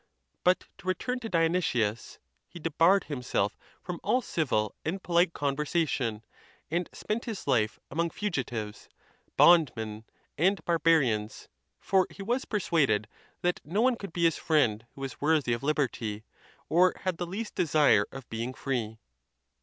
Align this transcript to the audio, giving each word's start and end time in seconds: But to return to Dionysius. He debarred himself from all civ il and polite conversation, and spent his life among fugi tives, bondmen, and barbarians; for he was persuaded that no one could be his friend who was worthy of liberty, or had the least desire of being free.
But 0.43 0.65
to 0.79 0.87
return 0.87 1.19
to 1.19 1.29
Dionysius. 1.29 2.17
He 2.47 2.57
debarred 2.59 3.03
himself 3.03 3.55
from 3.83 3.99
all 4.01 4.21
civ 4.23 4.51
il 4.51 4.73
and 4.83 5.03
polite 5.03 5.31
conversation, 5.33 6.23
and 6.71 6.89
spent 6.91 7.25
his 7.25 7.45
life 7.45 7.77
among 7.91 8.09
fugi 8.09 8.43
tives, 8.43 8.87
bondmen, 9.37 10.05
and 10.39 10.65
barbarians; 10.65 11.49
for 11.79 12.07
he 12.09 12.23
was 12.23 12.45
persuaded 12.45 13.07
that 13.43 13.61
no 13.63 13.81
one 13.83 13.95
could 13.95 14.11
be 14.11 14.23
his 14.23 14.37
friend 14.37 14.87
who 14.95 15.01
was 15.01 15.21
worthy 15.21 15.53
of 15.53 15.61
liberty, 15.61 16.23
or 16.67 16.95
had 17.01 17.17
the 17.17 17.27
least 17.27 17.53
desire 17.53 18.07
of 18.11 18.27
being 18.27 18.55
free. 18.55 18.97